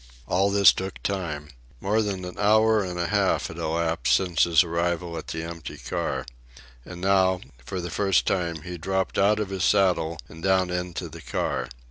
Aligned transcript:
All 0.27 0.49
this 0.49 0.73
took 0.73 0.99
time. 1.03 1.49
More 1.79 2.01
than 2.01 2.25
an 2.25 2.39
hour 2.39 2.83
and 2.83 2.97
a 2.97 3.05
half 3.05 3.49
had 3.49 3.59
elapsed 3.59 4.15
since 4.15 4.45
his 4.45 4.63
arrival 4.63 5.15
at 5.15 5.27
the 5.27 5.43
empty 5.43 5.77
car. 5.77 6.25
And 6.83 7.01
now, 7.01 7.41
for 7.63 7.79
the 7.79 7.91
first 7.91 8.25
time, 8.25 8.63
he 8.63 8.79
dropped 8.79 9.19
out 9.19 9.39
of 9.39 9.49
his 9.49 9.63
saddle 9.63 10.17
and 10.27 10.41
down 10.41 10.71
into 10.71 11.07
the 11.07 11.21
car. 11.21 11.67